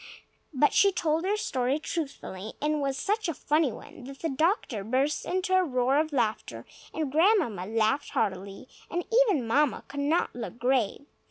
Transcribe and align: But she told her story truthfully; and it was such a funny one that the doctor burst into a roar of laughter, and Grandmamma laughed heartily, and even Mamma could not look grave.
But 0.51 0.73
she 0.73 0.91
told 0.91 1.25
her 1.25 1.37
story 1.37 1.77
truthfully; 1.77 2.53
and 2.59 2.73
it 2.73 2.77
was 2.77 2.97
such 2.97 3.29
a 3.29 3.35
funny 3.35 3.71
one 3.71 4.05
that 4.05 4.17
the 4.23 4.29
doctor 4.29 4.83
burst 4.83 5.25
into 5.27 5.53
a 5.55 5.63
roar 5.63 5.99
of 5.99 6.11
laughter, 6.11 6.65
and 6.91 7.11
Grandmamma 7.11 7.67
laughed 7.67 8.09
heartily, 8.09 8.67
and 8.89 9.05
even 9.29 9.45
Mamma 9.45 9.83
could 9.87 9.99
not 9.99 10.33
look 10.35 10.57
grave. 10.57 11.05